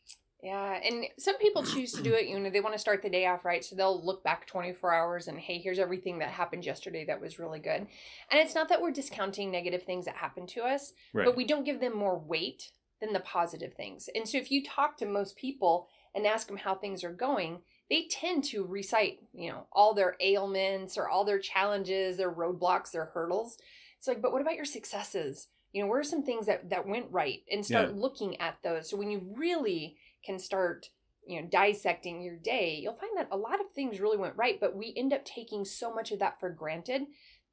Yeah, 0.44 0.80
and 0.84 1.06
some 1.20 1.38
people 1.38 1.64
choose 1.64 1.92
to 1.94 2.02
do 2.02 2.16
it, 2.16 2.26
you 2.26 2.40
know, 2.40 2.50
they 2.50 2.62
want 2.62 2.74
to 2.74 2.80
start 2.80 3.04
the 3.04 3.10
day 3.10 3.28
off 3.28 3.46
right. 3.46 3.64
So 3.64 3.76
they'll 3.76 4.04
look 4.04 4.24
back 4.24 4.48
24 4.48 4.92
hours 4.92 5.28
and, 5.28 5.38
hey, 5.38 5.60
here's 5.60 5.78
everything 5.78 6.18
that 6.18 6.30
happened 6.30 6.66
yesterday 6.66 7.06
that 7.06 7.22
was 7.22 7.38
really 7.38 7.60
good. 7.60 7.82
And 7.82 8.40
it's 8.40 8.56
not 8.56 8.68
that 8.70 8.82
we're 8.82 8.90
discounting 8.92 9.52
negative 9.52 9.84
things 9.84 10.06
that 10.06 10.16
happen 10.16 10.48
to 10.48 10.62
us, 10.62 10.94
right 11.14 11.26
but 11.26 11.38
we 11.38 11.46
don't 11.46 11.64
give 11.64 11.80
them 11.80 11.96
more 11.96 12.18
weight 12.18 12.72
than 13.02 13.14
the 13.14 13.20
positive 13.20 13.74
things. 13.74 14.10
And 14.16 14.28
so 14.28 14.38
if 14.38 14.52
you 14.52 14.64
talk 14.64 14.98
to 14.98 15.06
most 15.06 15.36
people 15.36 15.88
and 16.16 16.26
ask 16.26 16.48
them 16.48 16.58
how 16.58 16.76
things 16.76 17.04
are 17.04 17.14
going, 17.14 17.60
they 17.90 18.08
tend 18.10 18.44
to 18.46 18.66
recite, 18.66 19.20
you 19.34 19.52
know, 19.52 19.68
all 19.72 19.94
their 19.94 20.16
ailments 20.22 20.98
or 20.98 21.10
all 21.10 21.26
their 21.26 21.40
challenges, 21.40 22.18
their 22.18 22.32
roadblocks, 22.32 22.92
their 22.92 23.12
hurdles. 23.14 23.58
It's 23.98 24.08
like, 24.08 24.22
but 24.22 24.32
what 24.32 24.42
about 24.42 24.56
your 24.56 24.66
successes? 24.66 25.50
You 25.74 25.82
know, 25.82 25.88
what 25.88 26.00
are 26.00 26.04
some 26.04 26.24
things 26.24 26.46
that 26.48 26.70
that 26.70 26.88
went 26.88 27.08
right? 27.12 27.40
And 27.52 27.66
start 27.66 27.96
looking 27.96 28.40
at 28.42 28.58
those. 28.64 28.90
So 28.90 28.98
when 28.98 29.10
you 29.10 29.22
really 29.36 29.96
can 30.26 30.38
start 30.40 30.90
you 31.26 31.42
know 31.42 31.48
dissecting 31.48 32.22
your 32.22 32.36
day 32.36 32.80
you'll 32.82 32.96
find 32.96 33.16
that 33.16 33.28
a 33.32 33.38
lot 33.38 33.60
of 33.60 33.72
things 33.74 34.00
really 34.00 34.18
went 34.18 34.36
right 34.36 34.60
but 34.60 34.76
we 34.76 34.94
end 34.98 35.14
up 35.14 35.24
taking 35.24 35.64
so 35.64 35.94
much 35.94 36.12
of 36.12 36.20
that 36.20 36.40
for 36.40 36.50
granted 36.50 37.04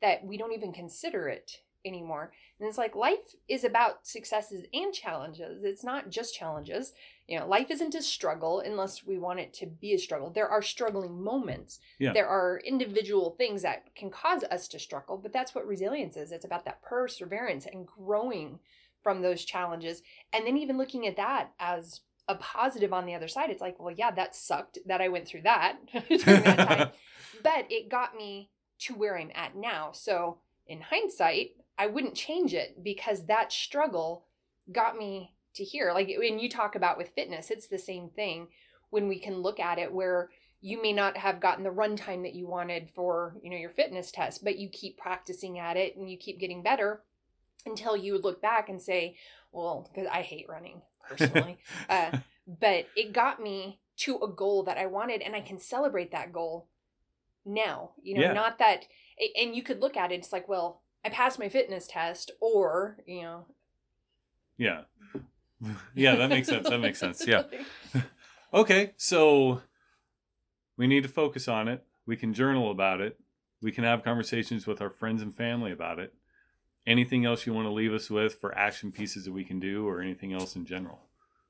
that 0.00 0.25
we 0.25 0.37
don't 0.37 0.52
even 0.52 0.72
consider 0.72 1.28
it 1.28 1.52
anymore. 1.85 2.32
And 2.58 2.68
it's 2.68 2.78
like 2.78 2.94
life 2.94 3.35
is 3.49 3.64
about 3.64 4.06
successes 4.06 4.64
and 4.73 4.92
challenges. 4.92 5.62
It's 5.64 5.85
not 5.85 6.11
just 6.11 6.35
challenges. 6.35 6.92
You 7.26 7.38
know, 7.38 7.47
life 7.47 7.70
isn't 7.70 7.94
a 7.94 8.02
struggle 8.02 8.61
unless 8.61 9.04
we 9.04 9.18
want 9.18 9.40
it 9.40 9.52
to 9.54 9.66
be 9.66 9.92
a 9.94 9.99
struggle. 9.99 10.30
There 10.30 10.49
are 10.49 10.62
struggling 10.62 11.23
moments. 11.23 11.78
Yeah. 11.99 12.12
There 12.12 12.26
are 12.26 12.61
individual 12.64 13.30
things 13.38 13.62
that 13.62 13.94
can 13.94 14.11
cause 14.11 14.44
us 14.44 14.68
to 14.68 14.78
struggle, 14.78 15.18
but 15.18 15.32
that's 15.32 15.54
what 15.54 15.66
resilience 15.66 16.16
is. 16.16 16.32
It's 16.32 16.44
about 16.44 16.64
that 16.64 16.82
perseverance 16.82 17.66
and 17.66 17.87
growing 17.87 18.58
from 19.02 19.23
those 19.23 19.44
challenges. 19.44 20.02
And 20.32 20.47
then 20.47 20.56
even 20.56 20.78
looking 20.78 21.06
at 21.06 21.16
that 21.16 21.52
as 21.61 22.00
a 22.28 22.35
positive 22.35 22.92
on 22.92 23.06
the 23.06 23.14
other 23.14 23.28
side. 23.28 23.50
It's 23.50 23.62
like, 23.62 23.80
well, 23.80 23.94
yeah, 23.94 24.11
that 24.11 24.37
sucked 24.37 24.78
that 24.87 25.00
I 25.00 25.08
went 25.08 25.26
through 25.26 25.42
that 25.42 25.78
that 25.92 26.68
time. 26.68 26.88
but 27.42 27.66
it 27.70 27.88
got 27.88 28.14
me 28.14 28.50
to 28.80 28.94
where 28.94 29.18
I'm 29.18 29.32
at 29.35 29.56
now. 29.56 29.90
So 29.92 30.38
in 30.66 30.80
hindsight, 30.82 31.52
I 31.78 31.87
wouldn't 31.87 32.14
change 32.14 32.54
it 32.54 32.82
because 32.82 33.26
that 33.26 33.52
struggle 33.52 34.26
got 34.73 34.97
me 34.97 35.35
to 35.54 35.64
here. 35.64 35.92
Like 35.94 36.12
when 36.18 36.38
you 36.38 36.49
talk 36.49 36.75
about 36.75 36.99
with 36.99 37.11
fitness, 37.11 37.50
it's 37.50 37.68
the 37.68 37.78
same 37.78 38.08
thing 38.11 38.49
when 38.90 39.08
we 39.08 39.18
can 39.18 39.40
look 39.42 39.61
at 39.61 39.78
it 39.78 39.92
where 39.92 40.30
you 40.61 40.82
may 40.82 40.92
not 40.92 41.16
have 41.16 41.40
gotten 41.40 41.62
the 41.62 41.70
runtime 41.70 42.23
that 42.23 42.35
you 42.35 42.49
wanted 42.49 42.90
for, 42.90 43.37
you 43.42 43.50
know, 43.50 43.56
your 43.56 43.70
fitness 43.70 44.11
test, 44.11 44.42
but 44.42 44.58
you 44.58 44.68
keep 44.68 44.99
practicing 44.99 45.58
at 45.58 45.76
it 45.76 45.97
and 45.97 46.11
you 46.11 46.16
keep 46.16 46.40
getting 46.40 46.62
better 46.62 47.02
until 47.64 47.97
you 47.97 48.18
look 48.18 48.42
back 48.42 48.68
and 48.68 48.82
say, 48.82 49.16
well, 49.52 49.88
because 49.88 50.08
I 50.12 50.23
hate 50.23 50.47
running 50.49 50.82
personally, 51.08 51.58
uh, 51.88 52.11
but 52.61 52.87
it 52.97 53.12
got 53.12 53.40
me 53.40 53.78
to 53.99 54.18
a 54.18 54.28
goal 54.28 54.64
that 54.64 54.78
I 54.78 54.87
wanted 54.87 55.23
and 55.23 55.37
I 55.37 55.40
can 55.40 55.58
celebrate 55.61 56.11
that 56.12 56.32
goal 56.32 56.68
now, 57.44 57.90
you 58.02 58.14
know, 58.14 58.23
Yeah. 58.23 58.32
not 58.32 58.58
that, 58.58 58.85
and 59.40 59.54
you 59.54 59.62
could 59.62 59.80
look 59.80 59.97
at 59.97 60.12
it, 60.12 60.16
it's 60.16 60.32
like, 60.32 60.49
well, 60.49 60.82
I 61.04 61.08
passed 61.10 61.38
my 61.38 61.48
fitness 61.48 61.86
test 61.86 62.30
or, 62.40 62.98
you 63.06 63.22
know, 63.22 63.46
Yeah. 64.56 64.82
Yeah, 65.94 66.14
that 66.14 66.30
makes 66.30 66.46
sense. 66.48 66.68
That 66.68 66.78
makes 66.78 66.98
sense. 66.98 67.26
Yeah. 67.26 67.42
Okay, 68.50 68.94
so 68.96 69.60
we 70.78 70.86
need 70.86 71.02
to 71.02 71.08
focus 71.10 71.48
on 71.48 71.68
it. 71.68 71.84
We 72.06 72.16
can 72.16 72.32
journal 72.32 72.70
about 72.70 73.02
it. 73.02 73.20
We 73.60 73.72
can 73.72 73.84
have 73.84 74.02
conversations 74.02 74.66
with 74.66 74.80
our 74.80 74.88
friends 74.88 75.20
and 75.20 75.36
family 75.36 75.70
about 75.70 75.98
it. 75.98 76.14
Anything 76.86 77.26
else 77.26 77.44
you 77.44 77.52
want 77.52 77.66
to 77.66 77.70
leave 77.72 77.92
us 77.92 78.08
with 78.08 78.36
for 78.36 78.56
action 78.56 78.90
pieces 78.90 79.26
that 79.26 79.32
we 79.32 79.44
can 79.44 79.60
do 79.60 79.86
or 79.86 80.00
anything 80.00 80.32
else 80.32 80.56
in 80.56 80.64
general? 80.64 81.08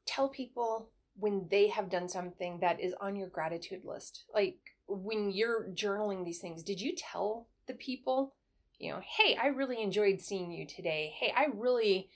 tell 0.09 0.29
people 0.29 0.89
when 1.17 1.47
they 1.51 1.69
have 1.69 1.91
done 1.91 2.09
something 2.09 2.59
that 2.61 2.81
is 2.81 2.95
on 3.01 3.15
your 3.15 3.29
gratitude 3.29 3.85
list. 3.85 4.25
Like 4.35 4.57
when 4.89 5.31
you're 5.31 5.69
journaling 5.75 6.25
these 6.25 6.39
things, 6.39 6.63
did 6.63 6.81
you 6.81 6.95
tell 6.97 7.47
the 7.67 7.75
people, 7.75 8.35
you 8.79 8.93
know, 8.93 9.01
hey, 9.19 9.37
I 9.41 9.49
really 9.49 9.83
enjoyed 9.83 10.21
seeing 10.21 10.53
you 10.53 10.67
today. 10.67 11.13
Hey, 11.19 11.33
I 11.37 11.47
really, 11.55 12.11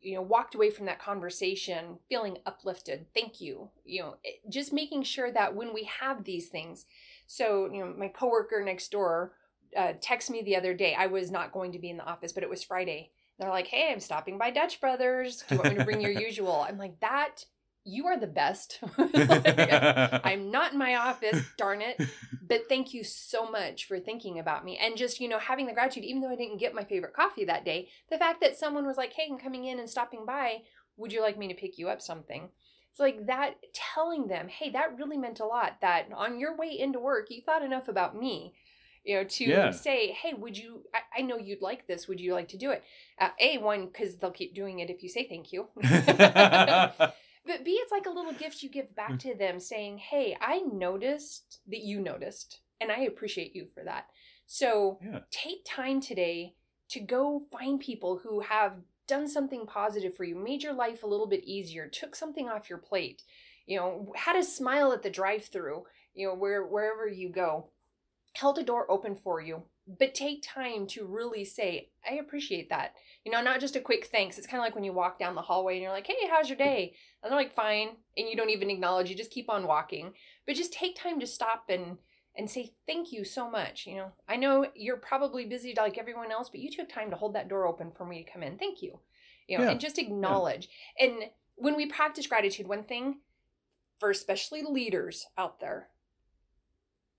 you 0.00 0.14
know, 0.14 0.22
walked 0.22 0.54
away 0.54 0.70
from 0.70 0.86
that 0.86 0.98
conversation 0.98 1.98
feeling 2.08 2.38
uplifted. 2.44 3.06
Thank 3.14 3.40
you. 3.40 3.70
You 3.84 4.02
know, 4.02 4.16
just 4.48 4.72
making 4.72 5.04
sure 5.04 5.30
that 5.30 5.54
when 5.54 5.72
we 5.72 5.88
have 6.00 6.24
these 6.24 6.48
things, 6.48 6.86
so, 7.26 7.70
you 7.72 7.84
know, 7.84 7.94
my 7.96 8.08
coworker 8.08 8.62
next 8.64 8.90
door 8.90 9.32
uh, 9.76 9.94
texted 9.94 10.30
me 10.30 10.42
the 10.42 10.56
other 10.56 10.74
day. 10.74 10.94
I 10.94 11.06
was 11.06 11.30
not 11.30 11.52
going 11.52 11.72
to 11.72 11.78
be 11.78 11.90
in 11.90 11.96
the 11.96 12.04
office, 12.04 12.32
but 12.32 12.42
it 12.42 12.50
was 12.50 12.62
Friday. 12.62 13.12
They're 13.38 13.50
like, 13.50 13.66
hey, 13.66 13.90
I'm 13.92 14.00
stopping 14.00 14.38
by 14.38 14.50
Dutch 14.50 14.80
Brothers. 14.80 15.44
Do 15.48 15.56
you 15.56 15.60
want 15.60 15.72
me 15.72 15.78
to 15.78 15.84
bring 15.84 16.00
your 16.00 16.10
usual? 16.26 16.64
I'm 16.66 16.78
like, 16.78 16.98
that, 17.00 17.44
you 17.86 18.06
are 18.06 18.18
the 18.18 18.26
best. 18.26 18.80
Like, 18.98 20.24
I'm 20.24 20.50
not 20.50 20.72
in 20.72 20.78
my 20.78 20.96
office, 20.96 21.42
darn 21.56 21.80
it. 21.80 22.00
But 22.46 22.68
thank 22.68 22.92
you 22.94 23.02
so 23.02 23.50
much 23.50 23.86
for 23.86 23.98
thinking 23.98 24.38
about 24.38 24.64
me. 24.64 24.78
And 24.78 24.96
just, 24.96 25.20
you 25.20 25.28
know, 25.28 25.38
having 25.38 25.66
the 25.66 25.72
gratitude, 25.72 26.04
even 26.04 26.22
though 26.22 26.30
I 26.30 26.36
didn't 26.36 26.58
get 26.58 26.74
my 26.74 26.84
favorite 26.84 27.14
coffee 27.14 27.44
that 27.46 27.64
day, 27.64 27.88
the 28.10 28.18
fact 28.18 28.40
that 28.40 28.56
someone 28.56 28.86
was 28.86 28.96
like, 28.96 29.12
hey, 29.12 29.28
I'm 29.30 29.38
coming 29.38 29.64
in 29.64 29.78
and 29.78 29.88
stopping 29.88 30.24
by. 30.26 30.62
Would 30.96 31.12
you 31.12 31.22
like 31.22 31.38
me 31.38 31.48
to 31.48 31.54
pick 31.54 31.78
you 31.78 31.88
up 31.88 32.00
something? 32.00 32.50
It's 32.90 33.00
like 33.00 33.26
that, 33.26 33.56
telling 33.72 34.28
them, 34.28 34.48
hey, 34.48 34.70
that 34.70 34.96
really 34.96 35.18
meant 35.18 35.40
a 35.40 35.44
lot. 35.44 35.78
That 35.80 36.06
on 36.14 36.38
your 36.38 36.56
way 36.56 36.78
into 36.78 36.98
work, 37.00 37.26
you 37.30 37.42
thought 37.42 37.64
enough 37.64 37.88
about 37.88 38.16
me 38.16 38.54
you 39.04 39.14
know, 39.14 39.24
to 39.24 39.44
Yeah. 39.44 39.70
say, 39.70 40.10
hey, 40.10 40.34
would 40.34 40.58
you, 40.58 40.82
I, 40.92 41.20
I 41.20 41.22
know 41.22 41.38
you'd 41.38 41.62
like 41.62 41.86
this. 41.86 42.08
Would 42.08 42.20
you 42.20 42.34
like 42.34 42.48
to 42.48 42.56
do 42.56 42.72
it? 42.72 42.82
Uh, 43.20 43.28
a, 43.38 43.58
one, 43.58 43.86
because 43.86 44.16
they'll 44.16 44.32
keep 44.32 44.54
doing 44.54 44.80
it 44.80 44.90
if 44.90 45.02
you 45.02 45.08
say 45.08 45.28
thank 45.28 45.52
you. 45.52 45.68
but 47.46 47.64
B, 47.64 47.72
it's 47.72 47.92
like 47.92 48.06
a 48.06 48.10
little 48.10 48.32
gift 48.32 48.62
you 48.62 48.68
give 48.68 48.94
back 48.94 49.12
mm. 49.12 49.18
to 49.20 49.34
them 49.34 49.60
saying, 49.60 49.98
hey, 49.98 50.36
I 50.40 50.58
noticed 50.58 51.60
that 51.68 51.80
you 51.80 52.00
noticed, 52.00 52.60
and 52.80 52.90
I 52.90 53.00
appreciate 53.00 53.54
you 53.54 53.66
for 53.72 53.84
that. 53.84 54.06
So 54.46 54.98
Yeah. 55.02 55.20
take 55.30 55.64
time 55.64 56.00
today 56.00 56.54
to 56.90 57.00
go 57.00 57.40
find 57.50 57.80
people 57.80 58.18
who 58.18 58.40
have 58.40 58.74
done 59.06 59.28
something 59.28 59.66
positive 59.66 60.16
for 60.16 60.24
you, 60.24 60.36
made 60.36 60.62
your 60.62 60.72
life 60.72 61.02
a 61.02 61.06
little 61.06 61.26
bit 61.26 61.44
easier, 61.44 61.88
took 61.88 62.14
something 62.14 62.48
off 62.48 62.68
your 62.68 62.78
plate, 62.78 63.22
you 63.66 63.76
know, 63.76 64.12
had 64.16 64.36
a 64.36 64.42
smile 64.42 64.92
at 64.92 65.02
the 65.02 65.10
drive-through, 65.10 65.84
you 66.14 66.26
know, 66.26 66.34
where 66.34 66.64
wherever 66.64 67.08
you 67.08 67.28
go, 67.28 67.70
held 68.34 68.58
a 68.58 68.62
door 68.62 68.90
open 68.90 69.14
for 69.14 69.40
you. 69.40 69.62
But 69.86 70.14
take 70.14 70.42
time 70.42 70.86
to 70.88 71.06
really 71.06 71.44
say, 71.44 71.90
I 72.08 72.14
appreciate 72.14 72.70
that. 72.70 72.94
You 73.24 73.30
know, 73.30 73.40
not 73.40 73.60
just 73.60 73.76
a 73.76 73.80
quick 73.80 74.06
thanks. 74.06 74.36
It's 74.36 74.46
kind 74.46 74.60
of 74.60 74.64
like 74.64 74.74
when 74.74 74.82
you 74.82 74.92
walk 74.92 75.18
down 75.18 75.36
the 75.36 75.42
hallway 75.42 75.74
and 75.74 75.82
you're 75.82 75.92
like, 75.92 76.08
hey, 76.08 76.26
how's 76.28 76.48
your 76.48 76.58
day? 76.58 76.94
And 77.22 77.30
they're 77.30 77.38
like, 77.38 77.54
fine. 77.54 77.90
And 78.16 78.28
you 78.28 78.36
don't 78.36 78.50
even 78.50 78.68
acknowledge, 78.70 79.08
you 79.08 79.16
just 79.16 79.30
keep 79.30 79.48
on 79.48 79.66
walking. 79.66 80.12
But 80.44 80.56
just 80.56 80.72
take 80.72 80.96
time 80.96 81.20
to 81.20 81.26
stop 81.26 81.66
and 81.68 81.98
and 82.38 82.50
say 82.50 82.74
thank 82.86 83.12
you 83.12 83.24
so 83.24 83.50
much. 83.50 83.86
You 83.86 83.96
know, 83.96 84.12
I 84.28 84.36
know 84.36 84.66
you're 84.74 84.98
probably 84.98 85.46
busy 85.46 85.74
like 85.74 85.96
everyone 85.96 86.30
else, 86.30 86.50
but 86.50 86.60
you 86.60 86.70
took 86.70 86.88
time 86.88 87.08
to 87.10 87.16
hold 87.16 87.34
that 87.34 87.48
door 87.48 87.66
open 87.66 87.92
for 87.96 88.04
me 88.04 88.22
to 88.22 88.30
come 88.30 88.42
in. 88.42 88.58
Thank 88.58 88.82
you. 88.82 88.98
You 89.48 89.56
know, 89.58 89.64
Yeah. 89.64 89.70
and 89.70 89.80
just 89.80 89.98
acknowledge. 89.98 90.68
And 91.00 91.30
when 91.54 91.76
we 91.76 91.86
practice 91.86 92.26
gratitude, 92.26 92.66
one 92.66 92.82
thing 92.82 93.20
for 93.98 94.10
especially 94.10 94.62
leaders 94.62 95.26
out 95.38 95.60
there, 95.60 95.88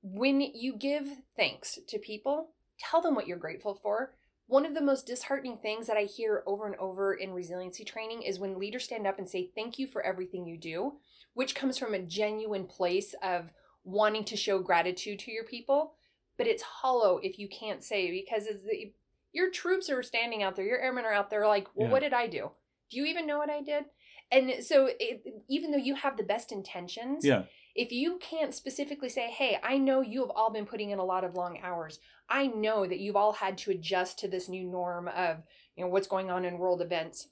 when 0.03 0.39
you 0.41 0.75
give 0.75 1.07
thanks 1.35 1.79
to 1.87 1.97
people, 1.97 2.51
tell 2.79 3.01
them 3.01 3.15
what 3.15 3.27
you're 3.27 3.37
grateful 3.37 3.75
for. 3.75 4.13
One 4.47 4.65
of 4.65 4.73
the 4.73 4.81
most 4.81 5.05
disheartening 5.05 5.57
things 5.57 5.87
that 5.87 5.97
I 5.97 6.03
hear 6.03 6.43
over 6.47 6.67
and 6.67 6.75
over 6.77 7.13
in 7.13 7.33
resiliency 7.33 7.83
training 7.83 8.21
is 8.21 8.39
when 8.39 8.57
leaders 8.57 8.85
stand 8.85 9.05
up 9.05 9.19
and 9.19 9.27
say, 9.29 9.51
Thank 9.55 9.77
you 9.77 9.87
for 9.87 10.01
everything 10.01 10.45
you 10.47 10.57
do, 10.57 10.93
which 11.33 11.53
comes 11.55 11.77
from 11.77 11.93
a 11.93 11.99
genuine 11.99 12.65
place 12.65 13.13
of 13.21 13.49
wanting 13.83 14.23
to 14.25 14.37
show 14.37 14.59
gratitude 14.59 15.19
to 15.19 15.31
your 15.31 15.43
people. 15.43 15.95
But 16.37 16.47
it's 16.47 16.63
hollow 16.63 17.19
if 17.21 17.39
you 17.39 17.49
can't 17.49 17.83
say, 17.83 18.09
because 18.11 18.45
it's 18.45 18.63
the, 18.63 18.93
your 19.33 19.51
troops 19.51 19.89
are 19.89 20.01
standing 20.03 20.43
out 20.43 20.55
there, 20.55 20.65
your 20.65 20.79
airmen 20.79 21.03
are 21.05 21.13
out 21.13 21.29
there 21.29 21.45
like, 21.47 21.67
Well, 21.75 21.87
Yeah. 21.87 21.91
what 21.91 22.01
did 22.01 22.13
I 22.13 22.27
do? 22.27 22.51
Do 22.89 22.97
you 22.97 23.05
even 23.05 23.27
know 23.27 23.37
what 23.37 23.49
I 23.49 23.61
did? 23.61 23.85
And 24.31 24.63
so, 24.63 24.89
it, 24.99 25.23
even 25.49 25.71
though 25.71 25.77
you 25.77 25.95
have 25.95 26.17
the 26.17 26.23
best 26.23 26.51
intentions, 26.51 27.25
Yeah. 27.25 27.43
if 27.75 27.91
you 27.91 28.17
can't 28.19 28.53
specifically 28.53 29.09
say, 29.09 29.29
hey, 29.29 29.57
I 29.63 29.77
know 29.77 30.01
you 30.01 30.21
have 30.21 30.31
all 30.31 30.51
been 30.51 30.65
putting 30.65 30.89
in 30.89 30.99
a 30.99 31.05
lot 31.05 31.23
of 31.23 31.35
long 31.35 31.59
hours. 31.63 31.99
I 32.29 32.47
know 32.47 32.85
that 32.85 32.99
you've 32.99 33.15
all 33.15 33.33
had 33.33 33.57
to 33.59 33.71
adjust 33.71 34.19
to 34.19 34.27
this 34.27 34.49
new 34.49 34.63
norm 34.65 35.07
of, 35.07 35.37
you 35.75 35.83
know, 35.83 35.89
what's 35.89 36.07
going 36.07 36.29
on 36.29 36.43
in 36.43 36.57
world 36.57 36.81
events. 36.81 37.27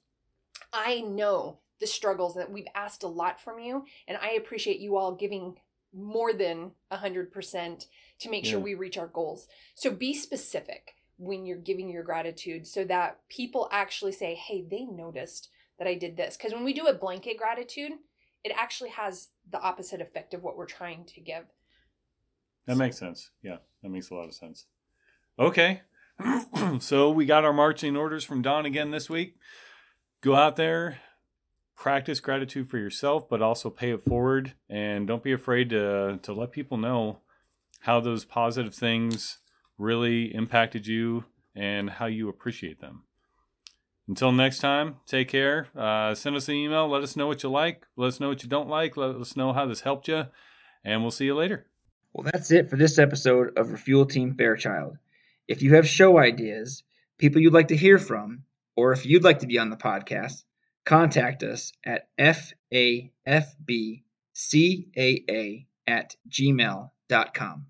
I 0.72 1.02
know 1.02 1.60
the 1.82 1.88
struggles 1.88 2.36
that 2.36 2.52
we've 2.52 2.68
asked 2.74 3.04
a 3.04 3.08
lot 3.08 3.42
from 3.42 3.60
you, 3.60 3.86
and 4.08 4.18
I 4.22 4.32
appreciate 4.32 4.80
you 4.80 4.96
all 4.96 5.16
giving 5.16 5.56
more 5.94 6.32
than 6.34 6.72
100% 6.92 7.86
to 8.20 8.30
make 8.30 8.46
sure 8.46 8.60
we 8.60 8.74
reach 8.76 8.98
our 8.98 9.08
goals. 9.08 9.48
So 9.76 9.92
be 9.92 10.14
specific 10.14 10.96
when 11.18 11.46
you're 11.46 11.58
giving 11.58 11.90
your 11.90 12.04
gratitude 12.04 12.68
so 12.68 12.84
that 12.86 13.20
people 13.30 13.70
actually 13.72 14.12
say, 14.12 14.36
hey, 14.36 14.66
they 14.70 14.86
noticed 14.86 15.50
that 15.78 15.88
I 15.88 15.96
did 15.96 16.18
this. 16.18 16.38
Because 16.38 16.54
when 16.54 16.64
we 16.64 16.74
do 16.74 16.88
a 16.88 16.94
blanket 16.94 17.38
gratitude, 17.38 17.94
it 18.44 18.52
actually 18.56 18.92
has 18.92 19.30
the 19.52 19.60
opposite 19.60 20.02
effect 20.02 20.34
of 20.34 20.44
what 20.44 20.58
we're 20.58 20.66
trying 20.66 21.06
to 21.06 21.22
give. 21.22 21.46
That 22.68 22.78
makes 22.78 22.98
sense. 22.98 23.32
Yeah, 23.44 23.58
that 23.84 23.90
makes 23.90 24.10
a 24.10 24.16
lot 24.16 24.28
of 24.28 24.34
sense. 24.34 24.66
Okay. 25.38 25.82
so 26.80 27.12
we 27.12 27.26
got 27.26 27.46
our 27.46 27.54
marching 27.54 27.96
orders 27.96 28.24
from 28.24 28.42
Dawn 28.42 28.66
again 28.66 28.92
this 28.92 29.10
week. 29.10 29.36
Go 30.22 30.36
out 30.36 30.56
there, 30.56 31.00
practice 31.76 32.20
gratitude 32.20 32.70
for 32.70 32.78
yourself, 32.78 33.30
but 33.30 33.42
also 33.42 33.70
pay 33.70 33.92
it 33.92 34.04
forward. 34.04 34.54
And 34.70 35.08
don't 35.08 35.24
be 35.24 35.34
afraid 35.34 35.70
to, 35.72 36.20
to 36.22 36.34
let 36.34 36.52
people 36.52 36.78
know 36.78 37.20
how 37.82 38.00
those 38.00 38.26
positive 38.26 38.74
things 38.74 39.38
really 39.78 40.34
impacted 40.34 40.88
you 40.88 41.26
and 41.56 41.90
how 41.90 42.06
you 42.06 42.30
appreciate 42.30 42.80
them. 42.80 43.04
Until 44.08 44.32
next 44.32 44.60
time, 44.60 44.98
take 45.08 45.30
care. 45.30 45.68
Uh, 45.76 46.14
send 46.14 46.36
us 46.36 46.48
an 46.48 46.56
email. 46.56 46.88
Let 46.88 47.02
us 47.02 47.16
know 47.16 47.28
what 47.28 47.42
you 47.42 47.50
like. 47.50 47.88
Let 47.96 48.08
us 48.08 48.20
know 48.20 48.30
what 48.30 48.44
you 48.44 48.50
don't 48.50 48.70
like. 48.70 48.96
Let 48.98 49.16
us 49.16 49.36
know 49.36 49.52
how 49.52 49.66
this 49.66 49.82
helped 49.82 50.08
you. 50.08 50.26
And 50.84 51.02
we'll 51.02 51.12
see 51.12 51.26
you 51.26 51.36
later. 51.36 51.66
Well, 52.14 52.30
that's 52.32 52.52
it 52.52 52.70
for 52.70 52.78
this 52.78 53.00
episode 53.00 53.58
of 53.58 53.72
Refuel 53.72 54.06
Team 54.06 54.36
Fairchild. 54.36 54.98
If 55.48 55.62
you 55.62 55.74
have 55.76 55.88
show 55.88 56.18
ideas, 56.18 56.84
people 57.18 57.42
you'd 57.42 57.54
like 57.54 57.70
to 57.70 57.78
hear 57.78 57.98
from, 57.98 58.44
or 58.76 58.92
if 58.92 59.06
you'd 59.06 59.24
like 59.24 59.40
to 59.40 59.48
be 59.48 59.58
on 59.58 59.70
the 59.70 59.76
podcast, 59.76 60.44
contact 60.86 61.44
us 61.44 61.72
at 61.84 62.08
fafbcaa 62.20 64.02
at 65.88 66.16
gmail.com. 66.30 67.66